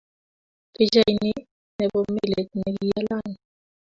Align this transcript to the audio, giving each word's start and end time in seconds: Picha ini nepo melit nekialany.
Picha 0.75 1.01
ini 1.13 1.31
nepo 1.77 1.99
melit 2.13 2.49
nekialany. 2.59 3.33